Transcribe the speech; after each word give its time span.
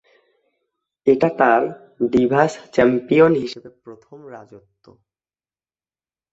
এটা 1.07 1.29
তার 1.37 1.61
divas 2.11 2.51
champion 2.73 3.33
হিসেবে 3.35 3.69
প্রথম 3.83 4.17
রাজত্ব। 4.27 4.85